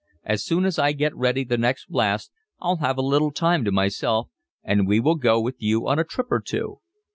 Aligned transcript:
"As 0.23 0.43
soon 0.43 0.65
as 0.65 0.79
I 0.79 0.93
get 0.93 1.15
ready 1.15 1.43
the 1.43 1.59
next 1.59 1.85
blast 1.85 2.31
I'll 2.59 2.77
have 2.77 2.97
a 2.97 3.03
little 3.03 3.29
time 3.31 3.63
to 3.65 3.71
myself, 3.71 4.29
and 4.63 4.87
we 4.87 4.99
will 4.99 5.13
go 5.13 5.39
with 5.39 5.57
you 5.59 5.87
on 5.87 5.99
a 5.99 6.03
trip 6.03 6.31
or 6.31 6.41
two." 6.41 6.79